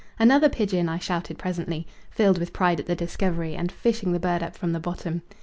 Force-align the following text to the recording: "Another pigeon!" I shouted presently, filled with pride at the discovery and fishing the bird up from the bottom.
"Another 0.17 0.49
pigeon!" 0.49 0.89
I 0.89 0.97
shouted 0.97 1.37
presently, 1.37 1.85
filled 2.09 2.39
with 2.39 2.53
pride 2.53 2.79
at 2.79 2.87
the 2.87 2.95
discovery 2.95 3.53
and 3.55 3.71
fishing 3.71 4.13
the 4.13 4.19
bird 4.19 4.41
up 4.41 4.55
from 4.57 4.71
the 4.71 4.79
bottom. 4.79 5.21